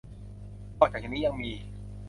[0.77, 1.51] นอกจากนี้ยังมี